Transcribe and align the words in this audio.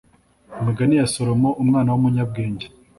imigani 0.59 0.95
ya 0.99 1.11
salomo 1.13 1.49
umwana 1.63 1.89
w’umunyabwenge 1.91 2.65